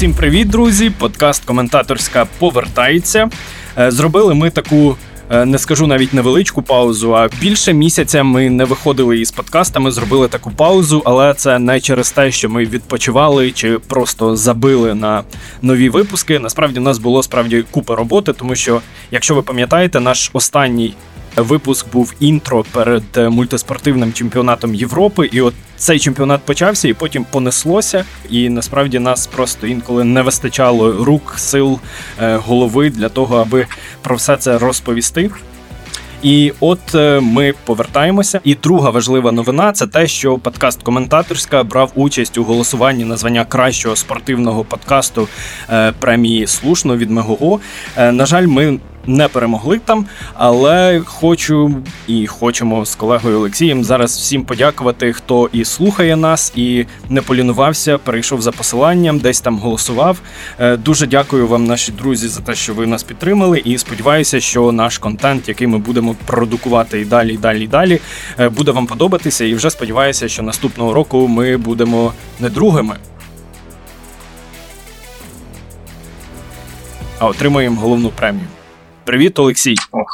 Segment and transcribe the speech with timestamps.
[0.00, 0.90] Всім привіт, друзі!
[0.90, 3.30] Подкаст коментаторська повертається.
[3.78, 4.96] Е, зробили ми таку.
[5.30, 10.28] Е, не скажу навіть невеличку паузу, а більше місяця ми не виходили із подкастами, зробили
[10.28, 15.22] таку паузу, але це не через те, що ми відпочивали чи просто забили на
[15.62, 16.38] нові випуски.
[16.38, 18.80] Насправді у нас було справді купа роботи, тому що,
[19.10, 20.94] якщо ви пам'ятаєте, наш останній
[21.36, 27.26] Випуск був інтро перед е, мультиспортивним чемпіонатом Європи, і от цей чемпіонат почався, і потім
[27.30, 28.04] понеслося.
[28.30, 31.78] І насправді нас просто інколи не вистачало рук, сил,
[32.22, 33.66] е, голови для того, аби
[34.02, 35.30] про все це розповісти.
[36.22, 38.40] І от е, ми повертаємося.
[38.44, 43.44] І друга важлива новина це те, що подкаст коментаторська брав участь у голосуванні на звання
[43.44, 45.28] кращого спортивного подкасту
[45.98, 47.60] премії Слушно від Мегого.
[47.96, 51.74] На жаль, ми не перемогли там, але хочу
[52.06, 57.98] і хочемо з колегою Олексієм зараз всім подякувати, хто і слухає нас, і не полінувався,
[57.98, 60.18] перейшов за посиланням, десь там голосував.
[60.58, 63.62] Е, дуже дякую вам, наші друзі, за те, що ви нас підтримали.
[63.64, 68.00] І сподіваюся, що наш контент, який ми будемо продукувати і далі, і далі, і далі,
[68.38, 69.44] е, буде вам подобатися.
[69.44, 72.96] І вже сподіваюся, що наступного року ми будемо не другими.
[77.18, 78.46] А отримуємо головну премію.
[79.10, 79.74] Привіт, Олексій.
[79.92, 80.08] Ох.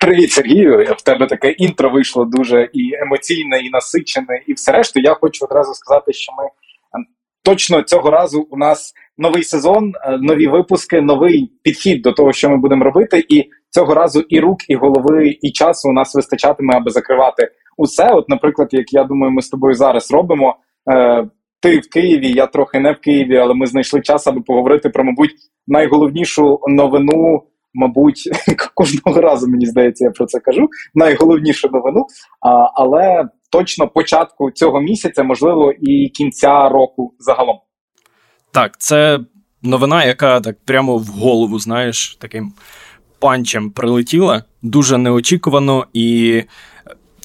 [0.00, 0.94] Привіт, Сергію.
[0.98, 5.00] В тебе таке інтро вийшло дуже і емоційне, і насичене, і все решту.
[5.00, 7.06] Я хочу одразу сказати, що ми ем,
[7.42, 12.50] точно цього разу у нас новий сезон, е, нові випуски, новий підхід до того, що
[12.50, 13.24] ми будемо робити.
[13.28, 18.12] І цього разу і рук, і голови, і часу у нас вистачатиме, аби закривати усе.
[18.12, 20.56] От, наприклад, як я думаю, ми з тобою зараз робимо.
[20.90, 21.28] Е,
[21.60, 25.04] ти в Києві, я трохи не в Києві, але ми знайшли час, аби поговорити про,
[25.04, 25.34] мабуть,
[25.66, 27.42] найголовнішу новину
[27.74, 28.28] мабуть,
[28.74, 30.68] кожного разу мені здається, я про це кажу.
[30.94, 32.06] Найголовнішу новину,
[32.40, 37.58] а, але точно початку цього місяця, можливо, і кінця року загалом.
[38.52, 39.20] Так, це
[39.62, 42.52] новина, яка так прямо в голову, знаєш, таким
[43.18, 46.42] панчем прилетіла дуже неочікувано і.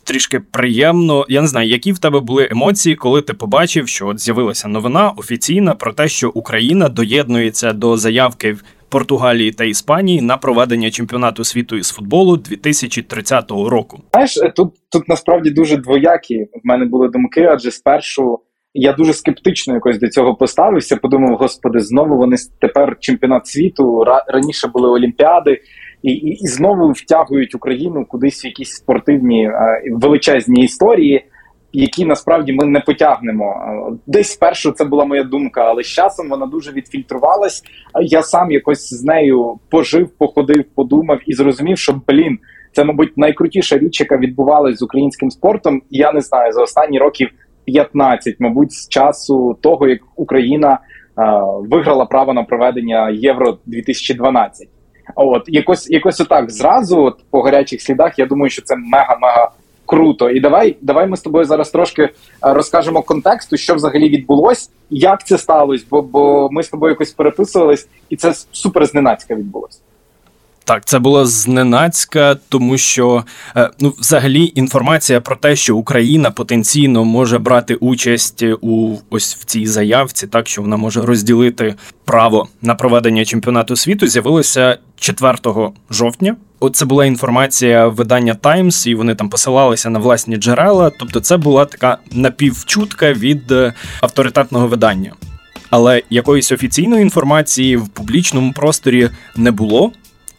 [0.06, 4.20] Трішки приємно, я не знаю, які в тебе були емоції, коли ти побачив, що от
[4.20, 8.58] з'явилася новина офіційна про те, що Україна доєднується до заявки
[8.94, 14.00] Португалії та Іспанії на проведення чемпіонату світу із футболу 2030 року.
[14.12, 18.40] Знаєш, тут тут насправді дуже двоякі в мене були думки, адже спершу
[18.74, 20.96] я дуже скептично якось до цього поставився.
[20.96, 24.06] Подумав, господи, знову вони тепер чемпіонат світу.
[24.28, 25.62] раніше були олімпіади.
[26.04, 31.26] І, і і, знову втягують Україну кудись в якісь спортивні е, величезні історії
[31.74, 33.56] які насправді ми не потягнемо.
[34.08, 37.64] Десь спершу це була моя думка, але з часом вона дуже відфільтрувалась.
[38.02, 42.40] Я сам якось з нею пожив, походив, подумав і зрозумів, що блін,
[42.72, 45.82] це, мабуть, найкрутіша річ, яка відбувалась з українським спортом.
[45.90, 47.30] Я не знаю за останні років
[47.66, 50.80] 15, мабуть, з часу того, як Україна е,
[51.70, 54.68] виграла право на проведення Євро 2012
[55.16, 59.48] От якось якось отак зразу, от по гарячих слідах, я думаю, що це мега-мега
[59.86, 60.30] круто.
[60.30, 62.12] І давай давай ми з тобою зараз трошки е,
[62.42, 67.88] розкажемо контексту, що взагалі відбулось, як це сталося, бо бо ми з тобою якось переписувались,
[68.10, 69.82] і це супер зненацька відбулось.
[70.66, 73.24] Так, це було зненацька, тому що
[73.56, 79.46] е, ну, взагалі інформація про те, що Україна потенційно може брати участь у ось в
[79.46, 81.76] цій заявці, так що вона може розділити
[82.06, 85.38] право на проведення чемпіонату світу, з'явилося 4
[85.90, 86.36] жовтня.
[86.60, 90.92] Оце була інформація видання Times, і вони там посилалися на власні джерела.
[91.00, 95.14] Тобто, це була така напівчутка від е, авторитетного видання.
[95.70, 99.92] Але якоїсь офіційної інформації в публічному просторі не було.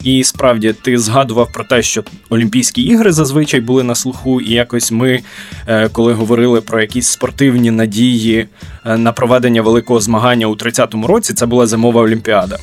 [0.02, 4.92] І справді ти згадував про те, що Олімпійські ігри зазвичай були на слуху, і якось
[4.92, 5.22] ми,
[5.66, 8.46] е, коли говорили про якісь спортивні надії
[8.86, 12.58] е, на проведення великого змагання у 30-му році, це була зимова олімпіада.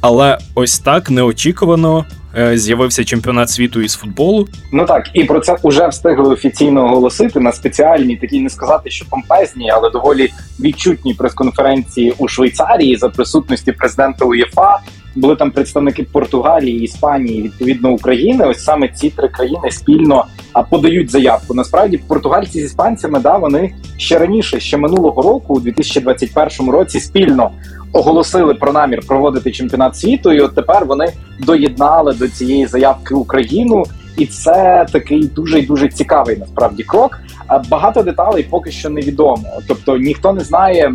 [0.00, 2.04] Але ось так неочікувано
[2.38, 4.48] Е, з'явився чемпіонат світу із футболу.
[4.72, 9.06] Ну так і про це вже встигли офіційно оголосити на спеціальній, такій не сказати, що
[9.10, 14.78] помпезній, але доволі відчутній прес-конференції у Швейцарії за присутності президента УЄФА.
[15.16, 18.44] Були там представники Португалії, Іспанії, відповідно України.
[18.46, 20.24] Ось саме ці три країни спільно
[20.70, 21.54] подають заявку.
[21.54, 27.50] Насправді, португальці з іспанцями да вони ще раніше, ще минулого року, у 2021 році, спільно
[27.92, 33.84] оголосили про намір проводити чемпіонат світу, і от тепер вони доєднали до цієї заявки Україну,
[34.18, 37.20] і це такий дуже і дуже цікавий насправді крок.
[37.68, 39.44] Багато деталей поки що невідомо.
[39.68, 40.94] Тобто ніхто не знає.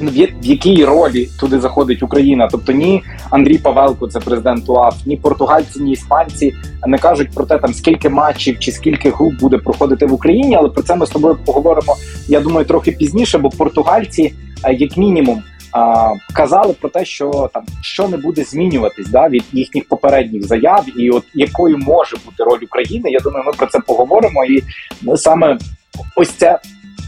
[0.00, 2.48] В якій ролі туди заходить Україна.
[2.52, 6.54] Тобто ні Андрій Павелко, це президент УАФ, ні португальці, ні іспанці
[6.86, 10.56] не кажуть про те, там скільки матчів чи скільки груп буде проходити в Україні.
[10.56, 11.96] Але про це ми з тобою поговоримо.
[12.28, 14.34] Я думаю, трохи пізніше, бо португальці,
[14.64, 15.42] е, як мінімум.
[16.32, 21.10] Казали про те, що там що не буде змінюватись да від їхніх попередніх заяв, і
[21.10, 23.10] от якою може бути роль України.
[23.10, 24.44] Я думаю, ми про це поговоримо.
[24.44, 24.62] І
[25.16, 25.58] саме
[26.16, 26.58] ось це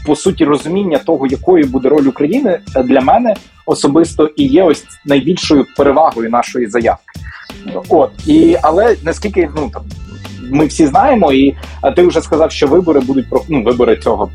[0.09, 3.35] по суті розуміння того, якою буде роль України для мене
[3.65, 7.19] особисто і є ось найбільшою перевагою нашої заявки.
[7.89, 9.83] От і але наскільки ну там
[10.51, 11.55] ми всі знаємо, і
[11.95, 14.29] ти вже сказав, що вибори будуть про ну, вибори цього.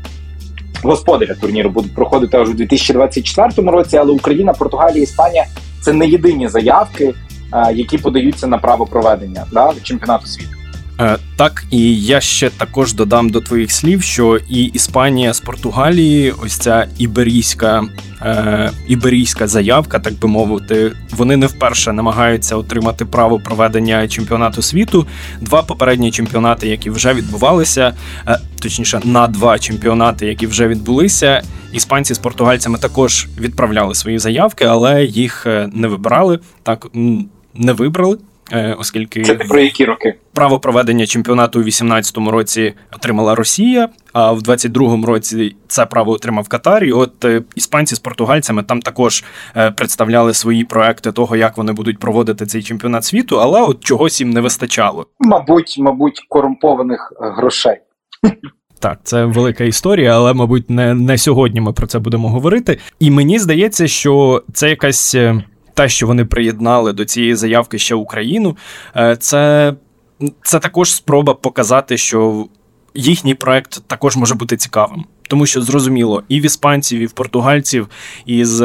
[0.83, 5.45] Господаря турніру будуть проходити аж у 2024 році, але Україна, Португалія, Іспанія
[5.81, 7.13] це не єдині заявки,
[7.73, 10.49] які подаються на право проведення да, чемпіонату світу.
[10.99, 16.33] Е, так, і я ще також додам до твоїх слів, що і Іспанія з Португалії,
[16.43, 17.83] ось ця іберійська
[18.21, 25.07] е, іберійська заявка, так би мовити, вони не вперше намагаються отримати право проведення чемпіонату світу.
[25.41, 27.93] Два попередні чемпіонати, які вже відбувалися,
[28.27, 31.41] е, точніше, на два чемпіонати, які вже відбулися.
[31.73, 36.87] Іспанці з португальцями також відправляли свої заявки, але їх е, не вибирали так.
[37.57, 38.17] Не вибрали,
[38.77, 44.39] оскільки це про які роки право проведення чемпіонату у 18-му році отримала Росія, а в
[44.39, 46.83] 22-му році це право отримав Катар.
[46.83, 49.23] І От е, іспанці з португальцями там також
[49.57, 54.21] е, представляли свої проекти того, як вони будуть проводити цей чемпіонат світу, але от чогось
[54.21, 55.05] їм не вистачало.
[55.19, 57.77] Мабуть, мабуть, корумпованих грошей.
[58.79, 62.77] Так, це велика історія, але, мабуть, не, не сьогодні ми про це будемо говорити.
[62.99, 65.15] І мені здається, що це якась
[65.75, 68.57] те, що вони приєднали до цієї заявки ще Україну,
[68.95, 69.73] е, це,
[70.43, 72.47] це також спроба показати, що
[72.93, 75.05] їхній проект також може бути цікавим.
[75.29, 77.87] Тому що зрозуміло, і в іспанців, і в португальців,
[78.25, 78.63] із.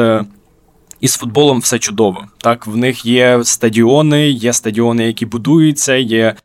[1.01, 2.27] Із футболом все чудово.
[2.37, 6.35] Так, в них є стадіони, є стадіони, які будуються, є.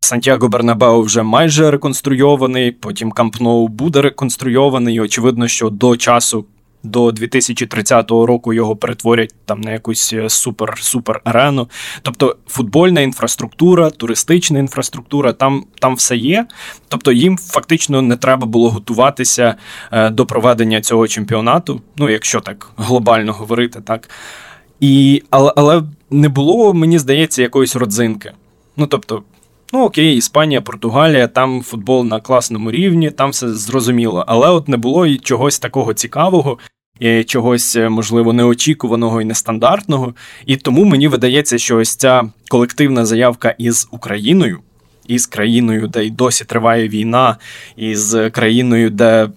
[0.00, 4.94] Сантьяго Бернабеу вже майже реконструйований, потім Кампноу буде реконструйований.
[4.94, 6.44] І очевидно, що до часу,
[6.82, 11.68] до 2030 року його перетворять там на якусь супер-супер арену.
[12.02, 16.46] Тобто футбольна інфраструктура, туристична інфраструктура, там там все є.
[16.88, 19.54] Тобто їм фактично не треба було готуватися
[19.92, 24.10] е, до проведення цього чемпіонату, ну якщо так глобально говорити, так.
[24.80, 28.32] І, Але але не було, мені здається, якоїсь родзинки.
[28.76, 29.22] Ну тобто.
[29.72, 34.24] Ну, окей, Іспанія, Португалія, там футбол на класному рівні, там все зрозуміло.
[34.26, 36.58] Але от не було і чогось такого цікавого,
[37.00, 40.14] і чогось, е, можливо, неочікуваного і нестандартного.
[40.46, 44.58] І тому мені видається, що ось ця колективна заявка із Україною,
[45.06, 47.36] із країною, де й досі триває війна,
[47.76, 49.28] із країною, де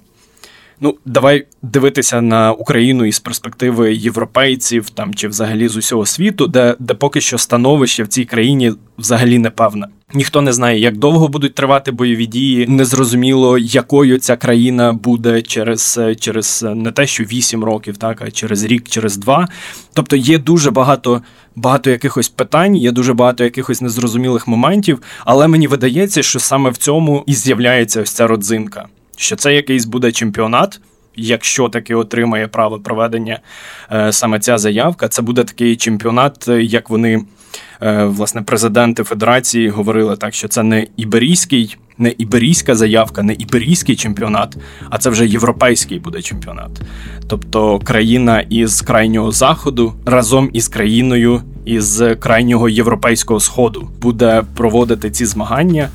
[0.85, 6.75] Ну, давай дивитися на Україну із перспективи європейців там чи взагалі з усього світу, де
[6.79, 9.87] де поки що становище в цій країні взагалі не певне.
[10.13, 12.67] Ніхто не знає, як довго будуть тривати бойові дії.
[12.67, 18.63] Незрозуміло, якою ця країна буде через через не те, що вісім років, так а через
[18.63, 19.47] рік, через два.
[19.93, 21.21] Тобто є дуже багато.
[21.55, 26.77] Багато якихось питань, є дуже багато якихось незрозумілих моментів, але мені видається, що саме в
[26.77, 28.87] цьому і з'являється ось ця родзинка
[29.17, 30.79] що це якийсь буде чемпіонат.
[31.15, 33.39] Якщо таки отримає право проведення
[33.91, 37.25] е, саме ця заявка, це буде такий чемпіонат, як вони,
[37.81, 43.95] е, власне, президенти Федерації говорили, так що це не іберійський, не іберійська заявка, не іберійський
[43.95, 44.57] чемпіонат,
[44.89, 46.71] а це вже європейський буде чемпіонат.
[47.27, 55.25] Тобто країна із крайнього заходу разом із країною із крайнього європейського сходу буде проводити ці
[55.25, 55.89] змагання.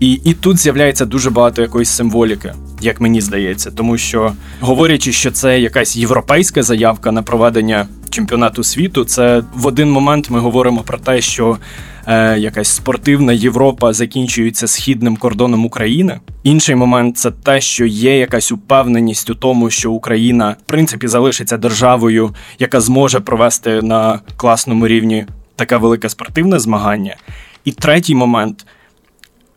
[0.00, 5.30] І і тут з'являється дуже багато якоїсь символіки, як мені здається, тому що говорячи, що
[5.30, 10.98] це якась європейська заявка на проведення чемпіонату світу, це в один момент ми говоримо про
[10.98, 11.58] те, що
[12.06, 16.20] е, якась спортивна Європа закінчується східним кордоном України.
[16.42, 21.56] Інший момент це те, що є якась упевненість у тому, що Україна в принципі залишиться
[21.56, 25.26] державою, яка зможе провести на класному рівні
[25.56, 27.16] таке велике спортивне змагання.
[27.64, 28.66] І третій момент.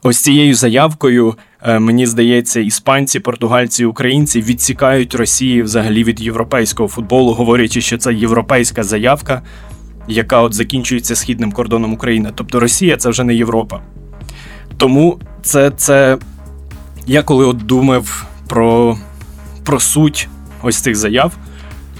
[0.05, 7.33] Ось цією заявкою, е, мені здається, іспанці, португальці, українці відсікають Росії взагалі від європейського футболу,
[7.33, 9.41] говорячи, що це європейська заявка,
[10.07, 12.31] яка от закінчується східним кордоном України.
[12.36, 13.81] Тобто Росія це вже не Європа.
[14.77, 16.17] Тому це це
[17.07, 18.98] я коли от думав про
[19.63, 20.29] про суть
[20.63, 21.38] ось цих заяв.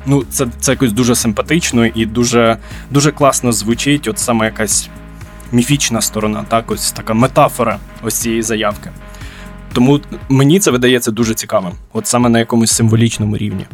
[0.06, 2.58] Ну, це це якось дуже симпатично і дуже
[2.92, 4.08] дуже класно звучить.
[4.08, 4.90] От саме якась
[5.54, 8.90] міфічна сторона, так ось така метафора ось цієї заявки.
[9.74, 13.66] Тому мені це видається дуже цікавим, от саме на якомусь символічному рівні.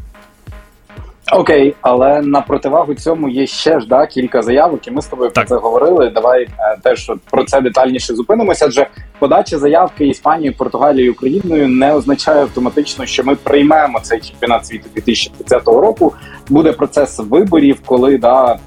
[1.32, 5.32] Окей, але на противагу цьому є ще ж да кілька заявок, і ми з тобою
[5.32, 5.48] так.
[5.48, 6.10] про це говорили.
[6.10, 8.66] Давай е, теж про це детальніше зупинимося.
[8.66, 8.88] Адже
[9.20, 15.68] подача заявки Іспанією, Португалією, Україною не означає автоматично, що ми приймемо цей чемпіонат світу 2030
[15.68, 16.14] року.
[16.50, 18.60] Буде процес виборів, коли да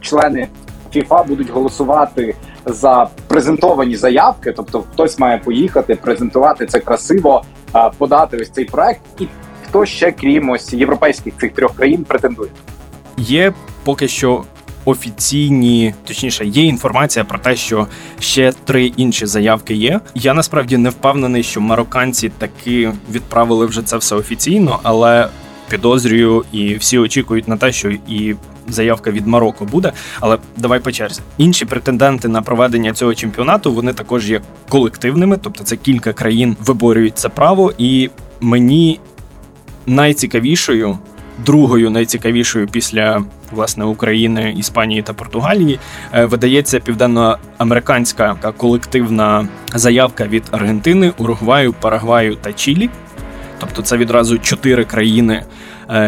[0.00, 0.48] члени
[0.92, 2.34] ФІФА будуть голосувати
[2.66, 4.52] за презентовані заявки.
[4.56, 7.44] Тобто, хтось має поїхати, презентувати це красиво,
[7.98, 9.26] подати ось цей проект і
[9.68, 12.50] хто ще крім ось європейських цих трьох країн претендує?
[13.16, 13.52] Є
[13.84, 14.42] поки що.
[14.84, 17.86] Офіційні, точніше, є інформація про те, що
[18.18, 20.00] ще три інші заявки є.
[20.14, 25.28] Я насправді не впевнений, що марокканці таки відправили вже це все офіційно, але
[25.70, 28.36] підозрюю, і всі очікують на те, що і
[28.68, 29.92] заявка від Марокко буде.
[30.20, 31.20] Але давай по черзі.
[31.38, 37.18] Інші претенденти на проведення цього чемпіонату вони також є колективними, тобто це кілька країн виборюють
[37.18, 39.00] це право, і мені
[39.86, 40.98] найцікавішою,
[41.44, 45.78] другою найцікавішою після власне України, Іспанії та Португалії
[46.14, 52.90] е, видається південноамериканська колективна заявка від Аргентини, Уругваю, Парагваю та Чилі.
[53.58, 55.42] Тобто це відразу чотири країни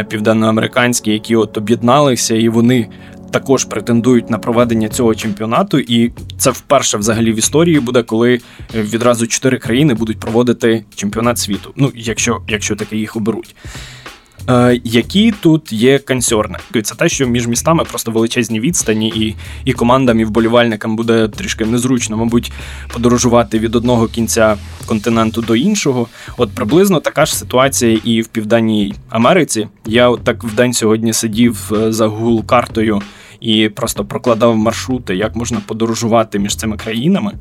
[0.09, 2.89] південноамериканські, які от об'єдналися, і вони
[3.31, 5.79] також претендують на проведення цього чемпіонату.
[5.79, 8.41] І це вперше взагалі в історії буде, коли
[8.75, 11.73] відразу чотири країни будуть проводити чемпіонат світу.
[11.77, 13.55] Ну, якщо, якщо таки їх оберуть.
[14.51, 16.59] Е, які тут є консерни?
[16.83, 21.65] Це те, що між містами просто величезні відстані, і і командам і вболівальникам буде трішки
[21.65, 22.53] незручно, мабуть,
[22.93, 24.57] подорожувати від одного кінця
[24.87, 26.07] континенту до іншого.
[26.37, 29.69] От приблизно така ж ситуація і в Південній Америці.
[29.87, 33.03] Я от так в день сьогодні сидів е, за Google картою
[33.41, 37.33] і просто прокладав маршрути, як можна подорожувати між цими країнами.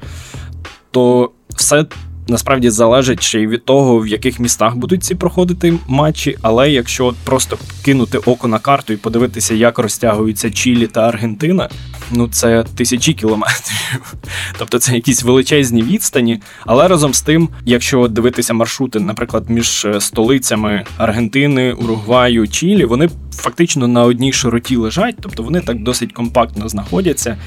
[0.91, 1.85] То все
[2.31, 6.37] насправді залежить ще й від того, в яких містах будуть ці проходити матчі.
[6.41, 11.69] Але якщо просто кинути око на карту і подивитися, як розтягуються Чилі та Аргентина,
[12.11, 14.13] ну це тисячі кілометрів.
[14.59, 16.41] Тобто це якісь величезні відстані.
[16.65, 23.09] Але разом з тим, якщо дивитися маршрути, наприклад, між е, столицями Аргентини, Уругваю, Чилі, вони
[23.35, 27.37] фактично на одній широті лежать, тобто вони так досить компактно знаходяться.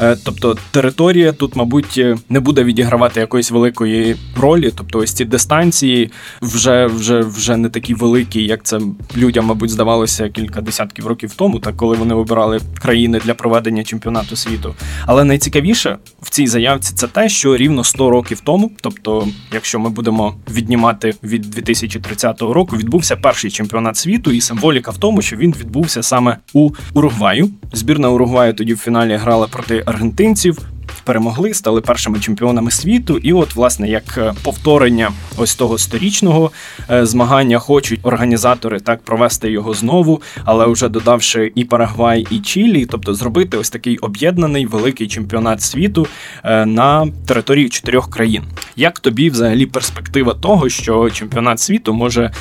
[0.00, 4.72] Е, тобто територія тут, мабуть, не буде відігравати якоїсь великої ролі.
[4.76, 6.10] Тобто, ось ці дистанції
[6.42, 8.80] вже вже, вже не такі великі, як це
[9.16, 14.36] людям, мабуть, здавалося кілька десятків років тому, так коли вони обирали країни для проведення чемпіонату
[14.36, 14.74] світу.
[15.06, 19.90] Але найцікавіше в цій заявці це те, що рівно 100 років тому, тобто, якщо ми
[19.90, 25.54] будемо віднімати від 2030 року, відбувся перший чемпіонат світу, і символіка в тому, що він
[25.60, 27.50] відбувся саме у Уругваю.
[27.72, 30.58] Збірна Уругваю тоді в фіналі грала проти аргентинців
[31.04, 33.18] перемогли, стали першими чемпіонами світу.
[33.18, 36.50] І, от, власне, як е, повторення ось того сторічного
[36.90, 42.86] е, змагання, хочуть організатори так провести його знову, але вже додавши і Парагвай, і Чилі,
[42.86, 46.06] тобто зробити ось такий об'єднаний великий чемпіонат світу
[46.44, 48.42] е, на території чотирьох країн.
[48.76, 52.32] Як тобі взагалі перспектива того, що чемпіонат світу може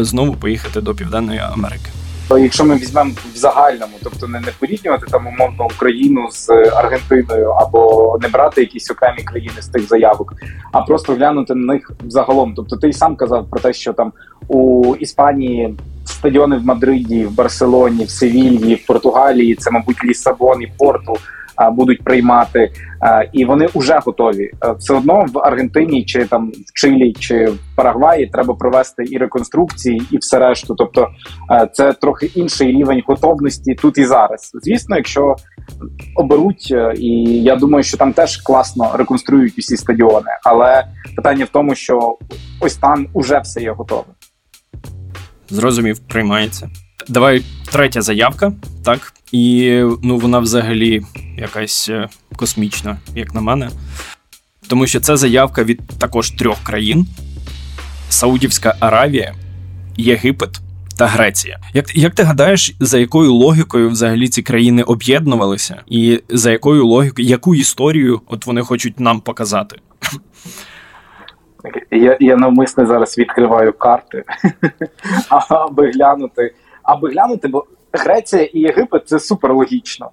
[0.00, 1.90] знову поїхати до Південної Америки?
[2.30, 8.18] Якщо ми візьмемо в загальному, тобто не не порівнювати там умовно Україну з Аргентиною або
[8.22, 10.34] не брати якісь окремі країни з тих заявок,
[10.72, 12.54] а просто глянути на них загалом.
[12.56, 14.12] Тобто, ти й сам казав про те, що там
[14.48, 20.72] у Іспанії стадіони в Мадриді, в Барселоні, в Севільї, в Португалії, це мабуть Лісабон і
[20.78, 21.16] Порту
[21.72, 22.72] будуть приймати,
[23.32, 24.50] і вони вже готові.
[24.78, 30.02] Все одно в Аргентині чи там в Чилі чи в Парагваї треба провести і реконструкції,
[30.10, 30.74] і все решту.
[30.74, 31.08] Тобто
[31.72, 34.50] це трохи інший рівень готовності тут і зараз.
[34.62, 35.36] Звісно, якщо
[36.14, 37.08] оберуть, е, і
[37.42, 40.86] я думаю, що там теж класно реконструюють усі стадіони, але
[41.16, 42.18] питання в тому, що
[42.60, 44.04] ось там уже все є готове.
[45.48, 46.70] Зрозумів, приймається.
[47.08, 47.42] Давай
[47.76, 48.52] третя заявка,
[48.84, 51.02] так і ну вона взагалі
[51.38, 53.70] якась е, космічна, як на мене.
[54.68, 57.06] Тому що це заявка від також трьох країн:
[58.08, 59.34] Саудівська Аравія,
[59.96, 60.60] Єгипет
[60.98, 61.58] та Греція.
[61.74, 67.28] Як як ти гадаєш, за якою логікою взагалі ці країни об'єднувалися, і за якою логікою,
[67.28, 69.76] яку історію от вони хочуть нам показати?
[71.90, 74.24] Я я навмисне зараз відкриваю карти,
[75.48, 76.52] аби глянути,
[76.86, 80.10] аби глянути, бо Греція і Єгипет це супер логічно.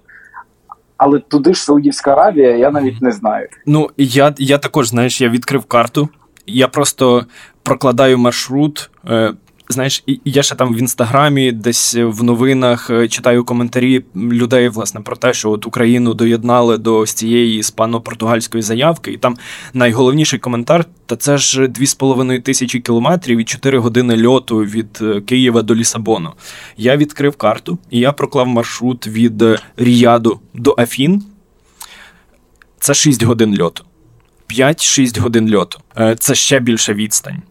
[0.96, 3.48] Але туди ж Саудівська Аравія, я навіть не знаю.
[3.66, 6.08] Ну я я також знаєш, я відкрив карту.
[6.46, 7.26] Я просто
[7.62, 8.90] прокладаю маршрут.
[9.08, 9.34] Е,
[9.68, 15.16] знаєш, я ще там в інстаграмі, десь в новинах е, читаю коментарі людей, власне, про
[15.16, 19.36] те, що от Україну доєднали до цієї іспано-португальської заявки, і там
[19.74, 25.62] найголовніший коментар: та це ж 2,5 тисячі кілометрів і 4 години льоту від е, Києва
[25.62, 26.32] до Лісабону.
[26.76, 31.24] Я відкрив карту і я проклав маршрут від е, Ріяду до Афін.
[32.78, 33.84] Це 6 годин льоту.
[34.48, 35.78] 5-6 годин льоту.
[36.18, 37.42] Це ще більша відстань.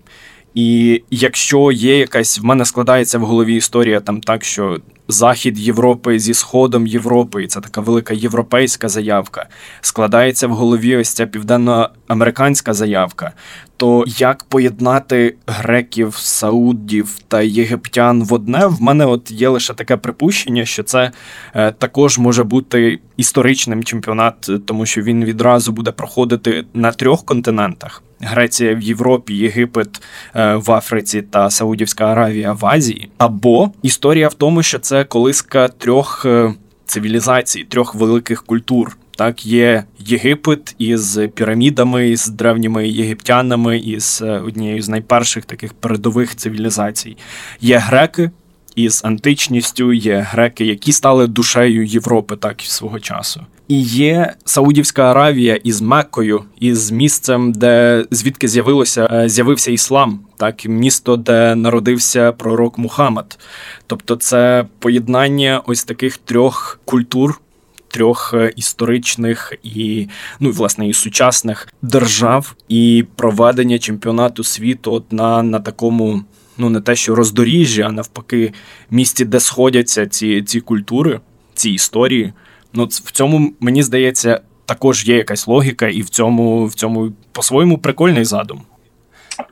[0.55, 6.19] І якщо є якась в мене складається в голові історія там так, що захід Європи
[6.19, 9.47] зі Сходом Європи, і це така велика європейська заявка,
[9.81, 13.31] складається в голові ось ця південноамериканська заявка,
[13.77, 19.97] то як поєднати греків, саудів та єгиптян в одне, в мене от є лише таке
[19.97, 21.11] припущення, що це
[21.53, 28.03] е, також може бути історичним чемпіонат, тому що він відразу буде проходити на трьох континентах.
[28.25, 30.01] Греція в Європі, Єгипет
[30.35, 33.09] е, в Африці та Саудівська Аравія в Азії.
[33.17, 36.53] Або історія в тому, що це колиска трьох е,
[36.85, 38.97] цивілізацій, трьох великих культур.
[39.17, 46.35] Так, є Єгипет із пірамідами, із древніми єгиптянами, із е, однією з найперших таких передових
[46.35, 47.17] цивілізацій.
[47.61, 48.31] Є греки
[48.75, 53.45] із античністю, є греки, які стали душею Європи, так і свого часу.
[53.67, 60.65] І є Саудівська Аравія із Меккою, із місцем, де звідки з'явилося е, з'явився іслам, так
[60.65, 63.39] місто, де народився пророк Мухаммад.
[63.87, 67.39] Тобто, це поєднання ось таких трьох культур.
[67.87, 70.07] Трьох е, історичних і
[70.39, 76.23] ну власне і сучасних держав, і проведення чемпіонату світу от на на такому,
[76.57, 78.53] ну не те, що роздоріжжя, а навпаки,
[78.91, 81.19] місці, де сходяться ці ці культури,
[81.53, 82.33] ці історії.
[82.73, 87.77] Ну, в цьому мені здається, також є якась логіка, і в цьому в цьому по-своєму
[87.77, 88.61] прикольний задум.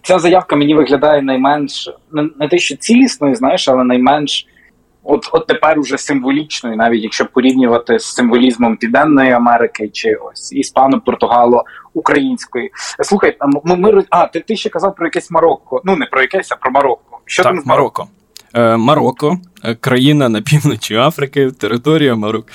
[0.04, 4.48] Ця заявка мені виглядає найменш не, те, що цілісною, знаєш, але найменш
[5.04, 11.02] от от тепер уже символічною, навіть якщо порівнювати з символізмом Південної Америки чи ось іспано,
[11.02, 12.72] португало української.
[13.04, 15.82] Слухай, ми, ми а ти ти ще казав про якесь Марокко.
[15.86, 17.20] Ну не про якесь, а про Марокко.
[17.26, 18.08] Що так, там Марокко?
[18.54, 22.50] Е, Марокко, е, країна на півночі Африки, територія Марокко.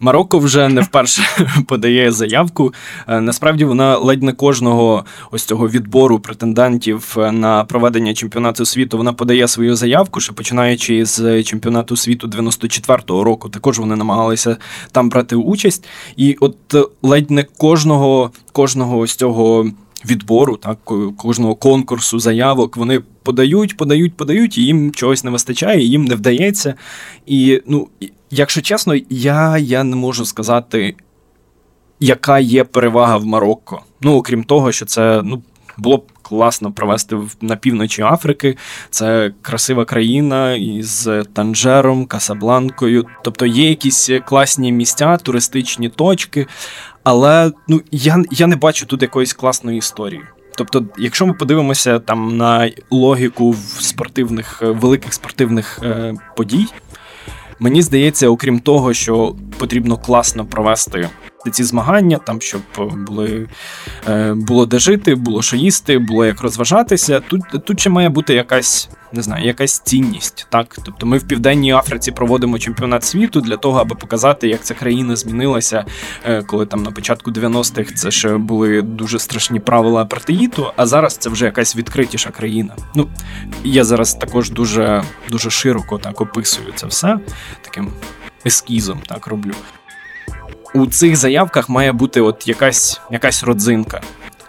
[0.00, 1.22] Е, Марокко вже не вперше
[1.66, 2.74] подає заявку.
[3.08, 8.98] Насправді вона ледь не кожного ось цього відбору претендентів на проведення чемпіонату світу.
[8.98, 14.56] Вона подає свою заявку, що починаючи з чемпіонату світу 94-го року, також вони намагалися
[14.92, 15.88] там брати участь.
[16.16, 16.56] І от
[17.02, 19.70] ледь не кожного кожного ось цього
[20.04, 20.78] відбору, так
[21.16, 26.74] кожного конкурсу заявок вони подають, подають, подають, і їм чогось не вистачає, їм не вдається.
[27.26, 27.88] І ну,
[28.30, 30.94] якщо чесно, я, я не можу сказати.
[32.02, 33.82] Яка є перевага в Марокко?
[34.00, 35.42] Ну, окрім того, що це ну,
[35.76, 38.56] було б класно провести на півночі Африки.
[38.90, 43.06] Це красива країна із Танжером, Касабланкою.
[43.24, 46.46] Тобто є якісь класні місця, туристичні точки,
[47.04, 50.22] але ну я я не бачу тут якоїсь класної історії.
[50.56, 56.66] Тобто, якщо ми подивимося там на логіку в спортивних великих спортивних е, подій,
[57.58, 61.08] мені здається, окрім того, що потрібно класно провести
[61.50, 62.62] ці змагання, там щоб
[63.06, 63.48] були,
[64.08, 67.20] е, було де жити, було що їсти, було як розважатися.
[67.20, 70.46] Тут тут ще має бути якась не знаю, якась цінність.
[70.50, 74.74] Так, тобто ми в південній Африці проводимо чемпіонат світу для того, аби показати, як ця
[74.74, 75.84] країна змінилася,
[76.24, 81.16] е, коли там на початку 90-х це ще були дуже страшні правила апартеїду, а зараз
[81.16, 82.76] це вже якась відкритіша країна.
[82.94, 83.08] Ну
[83.64, 87.18] я зараз також дуже дуже широко так описую це все
[87.62, 87.92] таким
[88.46, 89.52] ескізом, так роблю
[90.74, 94.00] у цих заявках має бути от якась якась родзинка.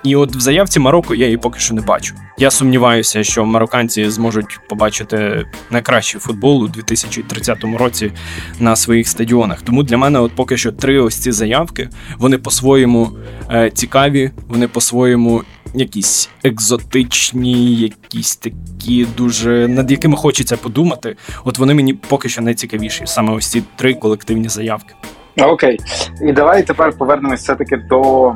[0.04, 2.16] І от в заявці Марокко я її поки що не бачу.
[2.38, 8.12] Я сумніваюся, що марокканці зможуть побачити найкращий футбол у 2030 році
[8.60, 9.62] на своїх стадіонах.
[9.62, 13.12] Тому для мене, от поки що, три ось ці заявки вони по-своєму
[13.52, 21.16] е, цікаві, вони по-своєму якісь екзотичні, якісь такі дуже над якими хочеться подумати.
[21.44, 24.94] От вони мені поки що найцікавіші, саме ось ці три колективні заявки.
[25.38, 25.80] Окей,
[26.22, 28.34] і давай тепер повернемось все таки до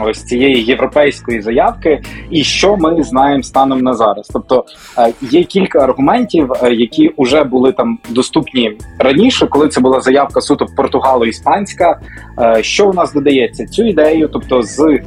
[0.00, 4.30] ось цієї європейської заявки, і що ми знаємо станом на зараз.
[4.32, 4.64] Тобто
[4.98, 10.40] е, є кілька аргументів, е, які вже були там доступні раніше, коли це була заявка
[10.40, 11.98] суто португало-іспанська.
[12.40, 15.00] Е, що у нас додається цю ідею, тобто з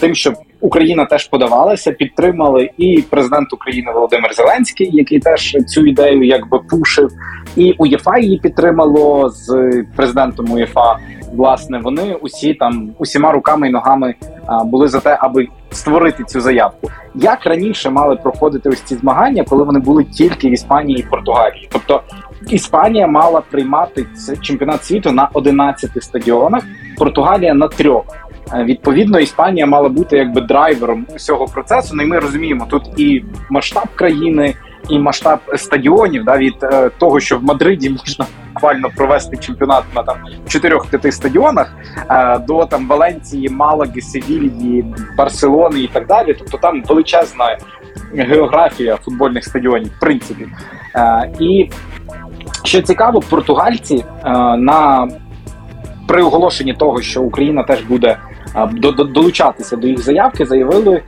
[0.00, 0.34] тим, щоб
[0.64, 7.10] Україна теж подавалася, підтримали і президент України Володимир Зеленський, який теж цю ідею якби пушив,
[7.56, 10.96] і УЄФА її підтримало з президентом УЄФА.
[11.34, 14.14] Власне, вони усі там усіма руками і ногами
[14.64, 16.90] були за те, аби створити цю заявку.
[17.14, 21.68] Як раніше мали проходити ось ці змагання, коли вони були тільки в Іспанії і Португалії?
[21.72, 22.02] Тобто
[22.48, 24.06] Іспанія мала приймати
[24.40, 26.62] чемпіонат світу на 11 стадіонах,
[26.98, 28.04] Португалія на трьох.
[28.52, 31.94] Е, відповідно, Іспанія мала бути якби драйвером усього процесу.
[31.96, 34.54] Ну і ми розуміємо, тут і масштаб країни,
[34.88, 40.02] і масштаб стадіонів да, від е, того, що в Мадриді можна буквально провести чемпіонат на
[40.02, 40.16] там
[40.48, 41.74] чотирьох-п'яти стадіонах
[42.10, 44.84] е, до там Валенції, Малаги, Севільї,
[45.18, 46.34] Барселони і так далі.
[46.38, 47.56] Тобто там величезна
[48.14, 50.46] географія футбольних стадіонів, в принципі.
[50.96, 51.70] Е, і
[52.64, 55.08] що цікаво, португальці е, на
[56.06, 58.16] при оголошенні того, що Україна теж буде
[59.14, 61.02] долучатися до їх заявки, заявили,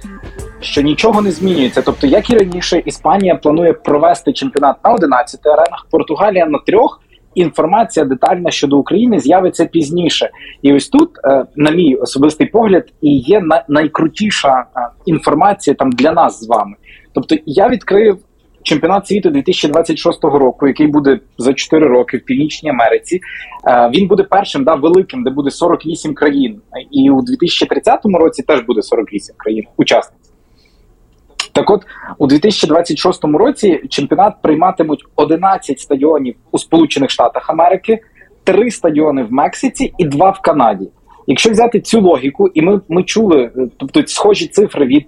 [0.60, 1.82] що нічого не змінюється.
[1.82, 7.00] Тобто, як і раніше, Іспанія планує провести чемпіонат на 11 аренах, Португалія на трьох.
[7.34, 10.30] Інформація детальна щодо України з'явиться пізніше,
[10.62, 14.64] і ось тут, е, на мій особистий погляд, і є найкрутіша
[15.06, 16.76] інформація там для нас з вами.
[17.14, 18.18] Тобто, я відкрив
[18.66, 23.20] чемпіонат світу 2026 року, який буде за 4 роки в Північній Америці.
[23.68, 26.60] Е, він буде першим да, великим, де буде 48 країн.
[26.90, 30.32] І у 2030 році теж буде 48 країн учасниць.
[31.52, 31.82] Так от
[32.18, 37.98] у 2026 році чемпіонат прийматимуть 11 стадіонів у Сполучених Штатах Америки,
[38.44, 40.88] 3 стадіони в Мексиці і 2 в Канаді.
[41.26, 45.06] Якщо взяти цю логіку, і ми ми чули, е, тобто схожі цифри від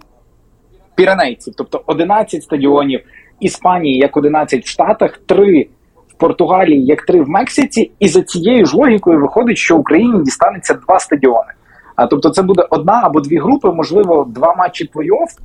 [0.95, 3.01] піранейців, тобто 11 стадіонів,
[3.41, 5.69] Іспанії як 11 в Штатах, 3
[6.09, 10.75] в Португалії, як 3 в Мексиці, і за цією ж логікою виходить, що Україні дістанеться
[10.75, 11.53] два стадіони.
[11.97, 15.37] А тобто, це буде одна або дві групи, можливо, два матчі плей-офф,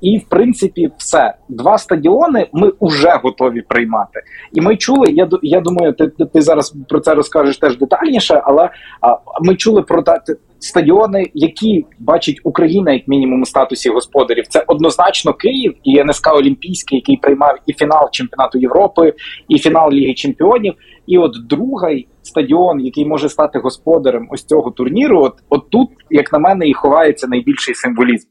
[0.00, 4.20] і в принципі, все два стадіони ми вже готові приймати.
[4.52, 5.06] І ми чули.
[5.10, 9.82] Я я думаю, ти ти зараз про це розкажеш теж детальніше, але а, ми чули
[9.82, 10.18] про та
[10.62, 14.46] стадіони, які бачить Україна як мінімум у статусі господарів.
[14.46, 19.14] Це однозначно Київ і НСК Олімпійський, який приймав і фінал чемпіонату Європи,
[19.48, 20.74] і фінал Ліги Чемпіонів.
[21.06, 26.32] І от другий стадіон, який може стати господарем ось цього турніру, от, от тут, як
[26.32, 28.28] на мене, і ховається найбільший символізм.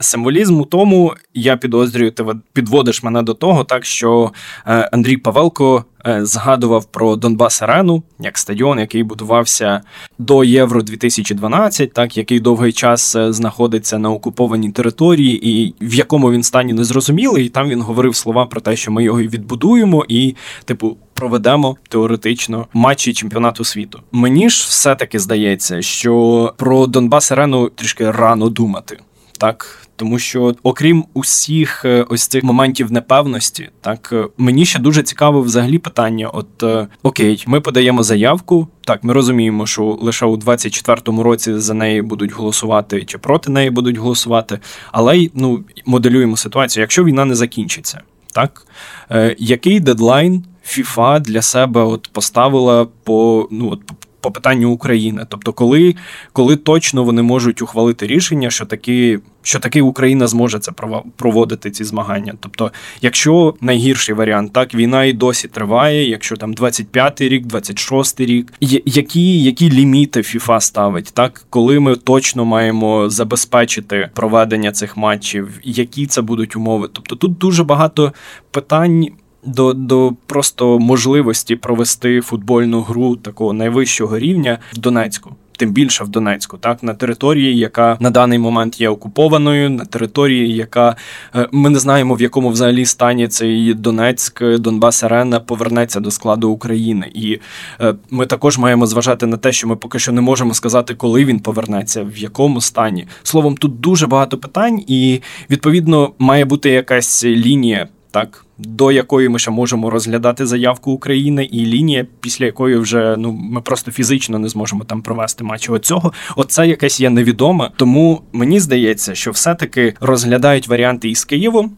[0.00, 4.32] Символізм у тому, я підозрюю, ти підводиш мене до того, так що
[4.66, 9.80] е, Андрій Павелко е, згадував про Донбас Арену як стадіон, який будувався
[10.18, 16.32] до Євро 2012, так який довгий час е, знаходиться на окупованій території, і в якому
[16.32, 17.46] він стані незрозумілий.
[17.46, 20.34] І там він говорив слова про те, що ми його відбудуємо, і,
[20.64, 24.00] типу, проведемо теоретично матчі чемпіонату світу.
[24.12, 28.98] Мені ж все таки здається, що про Донбас Арену трішки рано думати.
[29.38, 35.02] Так, тому що, окрім усіх е, ось цих моментів непевності, так е, мені ще дуже
[35.02, 38.68] цікаве взагалі питання: от е, окей, ми подаємо заявку.
[38.80, 43.70] Так, ми розуміємо, що лише у 24-му році за неї будуть голосувати чи проти неї
[43.70, 44.58] будуть голосувати,
[44.92, 48.00] але ну моделюємо ситуацію, якщо війна не закінчиться,
[48.32, 48.66] так
[49.10, 53.80] е, який дедлайн FIFA для себе от поставила по ну от
[54.20, 55.26] по питанню України.
[55.28, 55.94] Тобто, коли
[56.32, 60.72] коли точно вони можуть ухвалити рішення, що таки що таки Україна зможе це
[61.16, 62.34] проводити ці змагання.
[62.40, 68.52] Тобто, якщо найгірший варіант, так війна і досі триває, якщо там 25-й рік, 26-й рік,
[68.84, 76.06] які які ліміти ФІФА ставить, так коли ми точно маємо забезпечити проведення цих матчів, які
[76.06, 76.88] це будуть умови?
[76.92, 78.12] Тобто тут дуже багато
[78.50, 79.06] питань
[79.48, 85.30] до до просто можливості провести футбольну гру такого найвищого рівня в Донецьку.
[85.58, 90.54] Тим більше в Донецьку, так на території, яка на даний момент є окупованою, на території,
[90.54, 90.96] яка
[91.34, 96.50] е, ми не знаємо в якому взагалі стані цей Донецьк, Донбас Арена повернеться до складу
[96.50, 97.38] України, і
[97.80, 101.24] е, ми також маємо зважати на те, що ми поки що не можемо сказати, коли
[101.24, 103.06] він повернеться, в якому стані.
[103.22, 109.38] Словом, тут дуже багато питань, і відповідно має бути якась лінія так, до якої ми
[109.38, 114.48] ще можемо розглядати заявку України, і лінія, після якої вже ну ми просто фізично не
[114.48, 115.70] зможемо там провести матч.
[115.70, 117.70] Оцього, оце якесь є невідоме.
[117.76, 121.70] Тому мені здається, що все-таки розглядають варіанти із Києвом,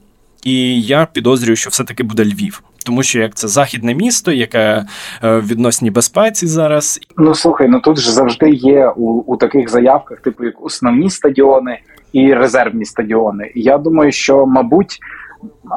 [0.44, 2.62] і я підозрюю, що все-таки буде Львів.
[2.84, 4.84] Тому що як це західне місто, яке
[5.24, 7.00] е, в відносній безпеці зараз.
[7.16, 11.78] Ну слухай, ну тут ж завжди є у у таких заявках, типу як основні стадіони
[12.12, 13.52] і резервні стадіони.
[13.54, 15.00] Я думаю, що мабуть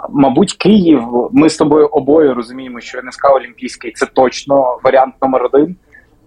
[0.09, 1.03] Мабуть, Київ.
[1.31, 5.75] Ми з тобою обоє розуміємо, що НСК Олімпійський це точно варіант номер один.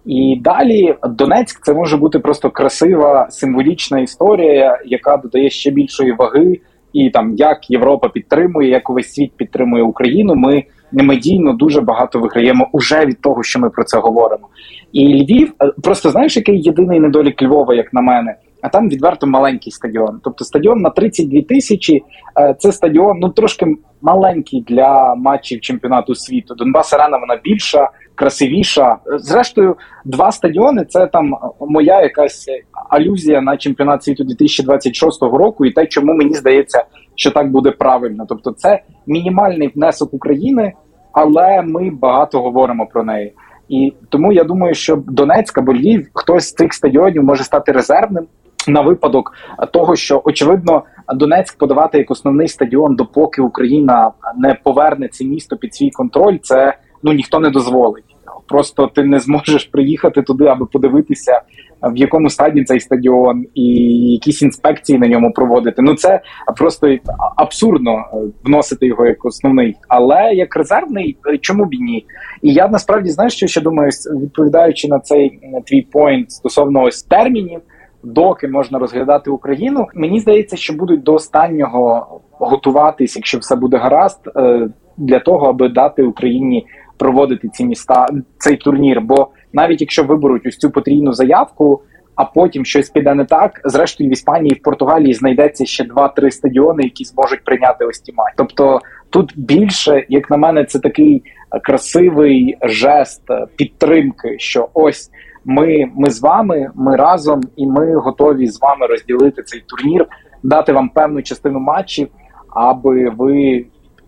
[0.07, 6.61] І далі Донецьк це може бути просто красива символічна історія, яка додає ще більшої ваги,
[6.93, 10.35] і там як Європа підтримує, як увесь світ підтримує Україну.
[10.35, 14.49] Ми немедійно дуже багато виграємо уже від того, що ми про це говоримо.
[14.93, 19.73] І Львів просто знаєш, який єдиний недолік Львова, як на мене, а там відверто маленький
[19.73, 20.21] стадіон.
[20.25, 22.03] Тобто стадіон на 32 тисячі
[22.41, 23.67] е, це стадіон ну трошки
[24.03, 26.55] маленький для матчів чемпіонату світу.
[26.55, 28.97] Донбас Арена вона більша, красивіша.
[29.17, 32.47] Зрештою, два стадіони це там моя якась
[32.91, 36.85] алюзія на чемпіонат світу 2026 року, і те, чому мені здається,
[37.17, 38.25] що так буде правильно.
[38.29, 40.73] Тобто, це мінімальний внесок України,
[41.13, 43.35] але ми багато говоримо про неї.
[43.69, 48.27] І тому я думаю, що Донецьк або Львів, хтось з цих стадіонів може стати резервним
[48.69, 49.33] на випадок
[49.73, 50.83] того, що очевидно
[51.15, 56.79] Донецьк подавати як основний стадіон, допоки Україна не поверне це місто під свій контроль, це
[57.03, 58.16] ну ніхто не дозволить.
[58.49, 61.41] Просто ти не зможеш приїхати туди, аби подивитися,
[61.83, 63.65] в якому стадії цей стадіон, і
[64.13, 65.83] якісь інспекції на ньому проводити.
[65.83, 66.21] Ну це
[66.57, 66.97] просто
[67.37, 72.07] абсурдно е, вносити його як основний, але як резервний, е, чому б і ні?
[72.43, 73.91] І я насправді знаю, що ще думаю,
[74.23, 77.61] відповідаючи на цей твій поінт стосовно ось термінів
[78.07, 79.87] доки можна розглядати Україну.
[79.95, 82.07] Мені здається, що будуть до останнього
[82.39, 86.67] готуватись, якщо все буде гаразд, е, для того, аби дати Україні
[86.99, 88.07] проводити ці міста
[88.39, 89.01] цей турнір.
[89.01, 91.83] Бо навіть якщо виберуть ось цю потрійну заявку.
[92.15, 93.61] А потім щось піде не так.
[93.65, 98.35] Зрештою, в Іспанії в Португалії знайдеться ще два-три стадіони, які зможуть прийняти ось ті матчі.
[98.37, 98.81] Тобто
[99.11, 101.23] тут більше, як на мене, це такий
[101.63, 103.23] красивий жест
[103.57, 105.11] підтримки, що ось
[105.45, 110.07] ми, ми з вами, ми разом, і ми готові з вами розділити цей турнір,
[110.43, 112.09] дати вам певну частину матчів,
[112.51, 113.65] аби ви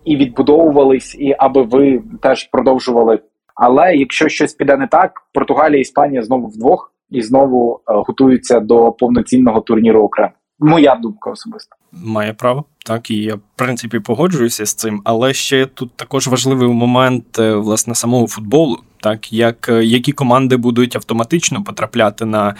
[0.09, 3.19] і відбудовувались, і аби ви теж продовжували.
[3.55, 8.59] Але якщо щось піде не так, Португалія і Іспанія знову вдвох і знову е, готуються
[8.59, 10.31] до повноцінного турніру окремо.
[10.59, 12.63] Моя думка особиста має право.
[12.85, 17.55] Так, і я в принципі погоджуюся з цим, але ще тут також важливий момент е,
[17.55, 22.55] власне самого футболу, так як е, які команди будуть автоматично потрапляти на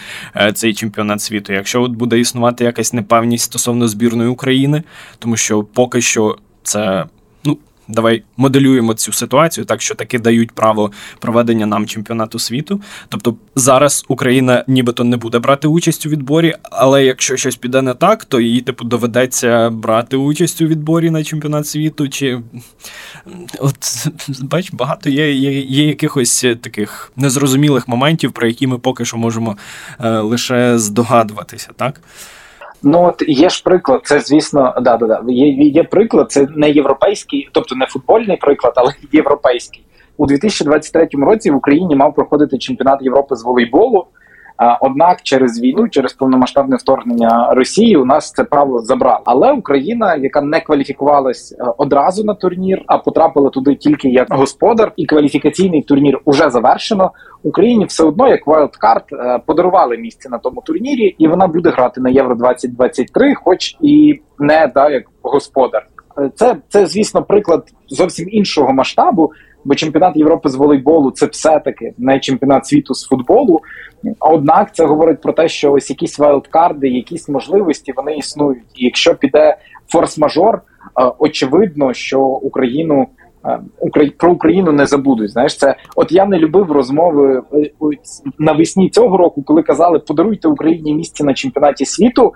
[0.54, 4.82] цей чемпіонат світу, якщо от буде існувати якась непевність стосовно збірної України,
[5.18, 7.06] тому що поки що це
[7.90, 12.80] давай моделюємо цю ситуацію, так що таки дають право проведення нам чемпіонату світу.
[13.08, 17.94] Тобто зараз Україна нібито не буде брати участь у відборі, але якщо щось піде не
[17.94, 22.08] так, то їй типу доведеться брати участь у відборі на чемпіонат світу.
[22.08, 22.40] Чи
[23.58, 24.06] от
[24.40, 29.56] бач, багато є, є, є якихось таких незрозумілих моментів, про які ми поки що можемо
[30.00, 32.00] е, лише здогадуватися, так.
[32.82, 35.22] Ну от є ж приклад, це звісно, да, да, да.
[35.28, 39.84] Є, є приклад, це не європейський, тобто не футбольний приклад, але європейський.
[40.16, 44.06] У 2023 році в Україні мав проходити чемпіонат Європи з волейболу.
[44.80, 49.20] Однак через війну, через повномасштабне вторгнення Росії, у нас це право забрали.
[49.24, 54.92] Але Україна, яка не кваліфікувалась е, одразу на турнір, а потрапила туди тільки як господар,
[54.96, 57.10] і кваліфікаційний турнір уже завершено.
[57.42, 59.04] Україні все одно як вайлдкарт
[59.46, 64.72] подарували місце на тому турнірі, і вона буде грати на євро 2023 хоч і не
[64.74, 65.86] да як господар.
[66.18, 69.32] Е, це це, звісно, приклад зовсім іншого масштабу.
[69.64, 73.60] Бо чемпіонат Європи з волейболу це все-таки не чемпіонат світу з футболу.
[74.20, 78.62] Однак це говорить про те, що ось якісь вайлдкарди, якісь можливості вони існують.
[78.74, 79.56] І якщо піде
[79.94, 80.60] форс-мажор, е,
[81.18, 83.06] очевидно, що Україну
[84.18, 85.30] про Україну не забудуть.
[85.30, 87.70] Знаєш, це от я не любив розмови е,
[88.38, 92.32] навесні цього року, коли казали подаруйте Україні місце на чемпіонаті світу,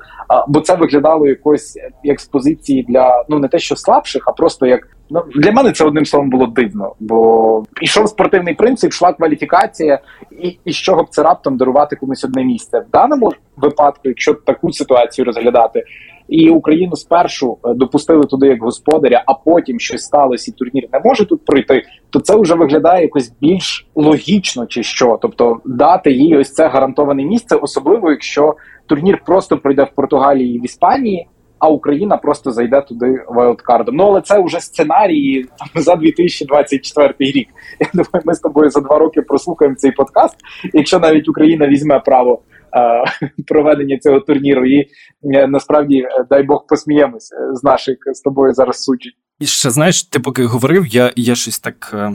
[0.49, 4.67] бо це виглядало якось як з позиції для ну не те, що слабших, а просто
[4.67, 9.99] як Ну для мене це одним словом було дивно, бо ішов спортивний принцип, йшла кваліфікація,
[10.41, 14.35] і і з чого б це раптом дарувати комусь одне місце в даному випадку, якщо
[14.35, 15.85] таку ситуацію розглядати,
[16.29, 21.01] і Україну спершу е, допустили туди як господаря, а потім щось сталося, і турнір не
[21.05, 26.37] може тут пройти, то це вже виглядає якось більш логічно, чи що, тобто дати їй
[26.37, 28.55] ось це гарантоване місце, особливо якщо
[28.87, 31.29] турнір просто пройде в Португалії і в Іспанії
[31.65, 33.97] а Україна просто зайде туди вайлдкардом.
[33.97, 37.49] Ну але це вже сценарії за 2024 рік.
[37.81, 40.37] Я думаю, ми з тобою за два роки прослухаємо цей подкаст.
[40.73, 42.41] Якщо навіть Україна візьме право
[43.47, 44.87] проведення цього турніру, і
[45.35, 49.13] е, насправді е, дай Бог посміємось з наших з тобою зараз суджень.
[49.41, 52.13] І ще знаєш, ти поки говорив, я я щось так е,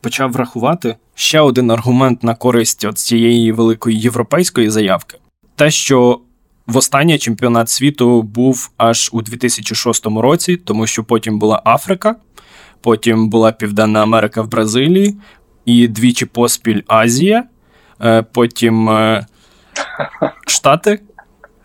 [0.00, 0.96] почав рахувати.
[1.14, 5.18] Ще один аргумент на користь от цієї великої європейської заявки:
[5.56, 6.20] те, що
[6.70, 12.16] Востаннє чемпіонат світу був аж у 2006 році, тому що потім була Африка,
[12.80, 15.16] потім була Південна Америка в Бразилії,
[15.64, 17.44] і двічі поспіль Азія,
[18.00, 19.26] е, потім е,
[20.46, 21.00] Штати,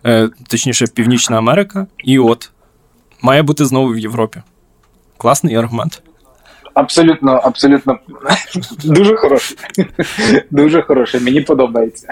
[0.05, 2.51] е, точніше, Північна Америка, і от
[3.21, 4.41] має бути знову в Європі.
[5.17, 6.01] Класний аргумент.
[6.73, 7.99] Абсолютно, абсолютно
[8.83, 9.57] дуже хороший.
[10.51, 11.21] Дуже хороший.
[11.21, 12.07] Мені подобається.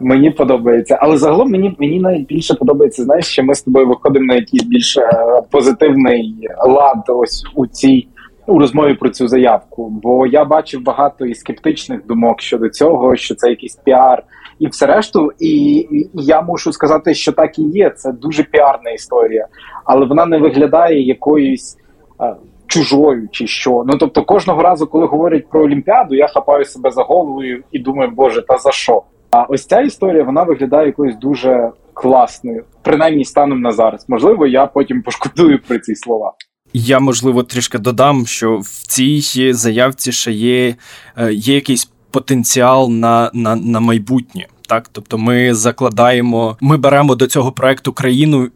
[0.00, 0.98] Мені подобається.
[1.00, 4.96] Але загалом мені мені найбільше подобається, знаєш, що ми з тобою виходимо на якийсь більш
[4.96, 5.10] е,
[5.50, 8.08] позитивний лад ось у цій
[8.46, 9.88] у розмові про цю заявку.
[10.02, 14.22] Бо я бачив багато і скептичних думок щодо цього, що це якийсь піар
[14.58, 15.32] і все решту.
[15.38, 17.90] І, і я мушу сказати, що так і є.
[17.90, 19.46] Це дуже піарна історія,
[19.84, 21.76] але вона не виглядає якоюсь.
[22.20, 23.84] Е, чужою чи що.
[23.86, 28.10] Ну тобто, кожного разу, коли говорять про Олімпіаду, я хапаю себе за головою і думаю,
[28.10, 29.02] боже, та за що?
[29.30, 34.04] А ось ця історія вона виглядає якоюсь дуже класною, принаймні станом на зараз.
[34.08, 36.32] Можливо, я потім пошкодую про ці слова.
[36.72, 40.74] Я можливо трішки додам, що в цій заявці ще є,
[41.16, 44.46] е, є якийсь потенціал на, на, на майбутнє.
[44.66, 48.48] Так, тобто ми закладаємо, ми беремо до цього проекту країну,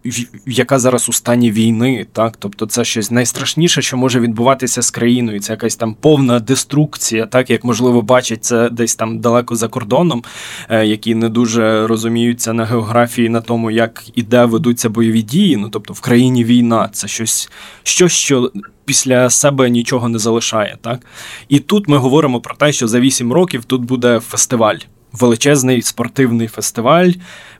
[0.46, 2.06] яка зараз у стані війни.
[2.12, 5.40] Так, тобто, це щось найстрашніше, що може відбуватися з країною.
[5.40, 10.24] Це якась там повна деструкція, так як можливо бачать це десь там далеко за кордоном,
[10.68, 15.56] е, які не дуже розуміються на географії на тому, як і де ведуться бойові дії.
[15.56, 17.50] Ну тобто в країні війна це щось,
[17.82, 18.52] щось що.
[18.84, 21.00] Після себе нічого не залишає, так
[21.48, 24.76] і тут ми говоримо про те, що за 8 років тут буде фестиваль
[25.12, 27.10] величезний спортивний фестиваль,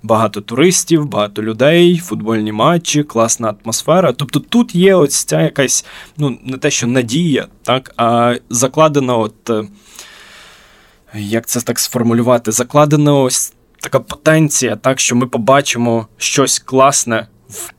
[0.03, 4.13] багато туристів, багато людей, футбольні матчі, класна атмосфера.
[4.13, 5.87] Тобто тут є ось ця якась,
[6.19, 9.65] ну, не те, що надія, так, а закладена, от е,
[11.15, 17.27] як це так сформулювати, закладена ось така потенція, так, що ми побачимо щось класне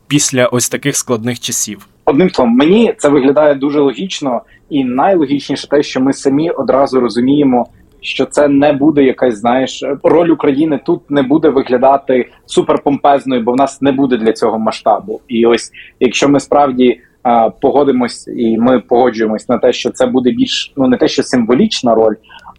[0.06, 1.86] після ось таких складних часів.
[2.04, 7.66] Одним словом, мені це виглядає дуже логічно, і найлогічніше те, що ми самі одразу розуміємо
[8.02, 13.56] що це не буде якась, знаєш, роль України тут не буде виглядати суперпомпезною, бо в
[13.56, 15.20] нас не буде для цього масштабу.
[15.28, 20.30] І ось якщо ми справді а, погодимось і ми погоджуємось на те, що це буде
[20.30, 22.14] більш ну не те, що символічна роль,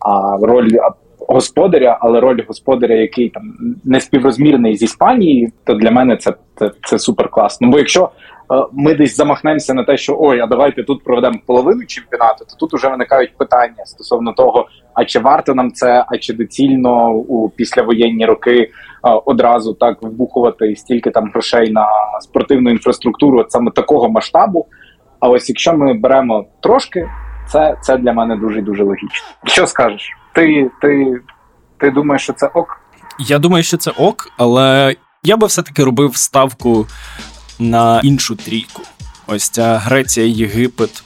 [0.06, 0.70] а роль.
[1.28, 3.44] Господаря, але роль господаря, який там
[3.84, 7.68] не співрозмірний з Іспанією, то для мене це це, це супер класно.
[7.68, 8.10] Бо якщо
[8.52, 12.56] Е, ми десь замахнемося на те, що ой, а давайте тут проведемо половину чемпіонату, то
[12.60, 17.50] тут вже виникають питання стосовно того, а чи варто нам це, а чи доцільно у
[17.50, 18.70] післявоєнні роки е,
[19.26, 21.88] одразу так вбухувати стільки там грошей на
[22.22, 24.68] спортивну інфраструктуру саме такого масштабу.
[25.20, 27.10] А ось якщо ми беремо трошки,
[27.48, 29.28] це це для мене дуже дуже логічно.
[29.44, 30.18] Що скажеш?
[30.34, 31.20] Ти, Ти,
[31.78, 32.80] Ти думаєш, що це ок?
[33.20, 36.88] Я думаю, що це ок, але я би все-таки робив ставку
[37.60, 38.82] на іншу трійку.
[39.28, 41.04] Ось ця Греція, Єгипет,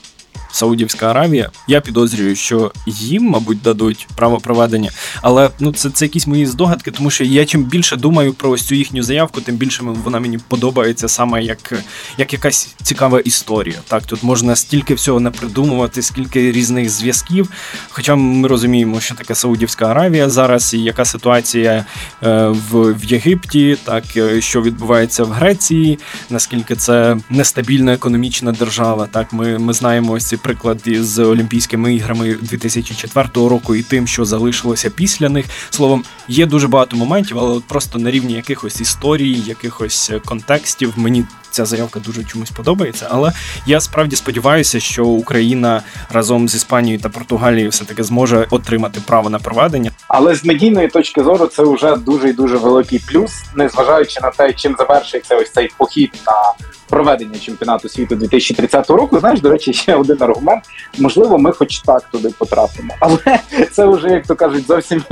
[0.50, 1.50] Саудівська Аравія.
[1.68, 4.90] Я підозрюю, що їм, мабуть, дадуть право проведення,
[5.22, 8.62] але ну це це якісь мої здогадки, тому що я чим більше думаю про ось
[8.62, 11.72] цю їхню заявку, тим більше вона мені подобається саме як
[12.18, 13.76] як якась цікава історія.
[13.88, 17.50] Так, тут можна стільки всього не придумувати, скільки різних зв'язків.
[17.88, 21.84] Хоча ми розуміємо, що таке Саудівська Аравія зараз, і яка ситуація
[22.22, 25.98] е, в, в Єгипті, так е, що відбувається в Греції,
[26.30, 29.08] наскільки це нестабільна економічна держава.
[29.12, 34.24] Так, ми, ми знаємо ось ці приклад із Олімпійськими іграми 2004 року і тим, що
[34.24, 35.46] залишилося після них.
[35.70, 41.24] Словом, є дуже багато моментів, але от просто на рівні якихось історій, якихось контекстів мені.
[41.50, 43.32] Ця заявка дуже чомусь подобається, але
[43.66, 49.30] я справді сподіваюся, що Україна разом з Іспанією та Португалією все таки зможе отримати право
[49.30, 49.90] на проведення.
[50.08, 54.52] Але з медійної точки зору це вже дуже і дуже великий плюс, незважаючи на те,
[54.52, 59.20] чим завершується ось цей похід на проведення чемпіонату світу 2030 року.
[59.20, 60.64] Знаєш, до речі, ще один аргумент.
[60.98, 63.18] Можливо, ми хоч так туди потрапимо, але
[63.72, 65.02] це вже як то кажуть, зовсім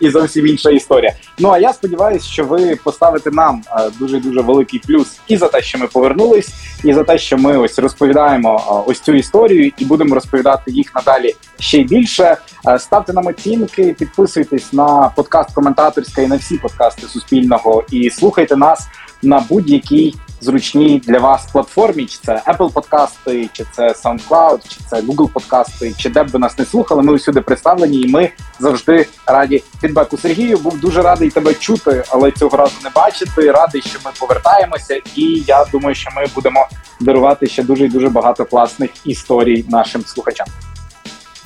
[0.00, 1.12] і зовсім інша історія.
[1.38, 3.62] Ну а я сподіваюся, що ви поставите нам
[3.98, 6.48] дуже дуже великий плюс і за те, що ми повернулись,
[6.84, 11.34] і за те, що ми ось розповідаємо ось цю історію, і будемо розповідати їх надалі
[11.58, 12.36] ще й більше.
[12.78, 18.88] Ставте нам оцінки, підписуйтесь на подкаст коментаторська і на всі подкасти Суспільного, і слухайте нас
[19.22, 25.00] на будь-якій зручній для вас платформі, чи це Apple подкасти, чи це SoundCloud, чи це
[25.00, 27.02] Google подкасти, чи де б ви нас не слухали.
[27.02, 30.16] Ми усюди представлені, і ми завжди раді фідбеку.
[30.16, 33.50] Сергію був дуже радий тебе чути, але цього разу не бачити.
[33.52, 36.68] Радий, що ми повертаємося, і я думаю, що ми будемо
[37.00, 40.46] дарувати ще дуже і дуже багато класних історій нашим слухачам.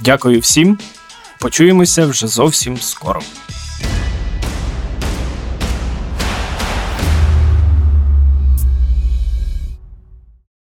[0.00, 0.78] Дякую всім.
[1.40, 3.20] Почуємося вже зовсім скоро.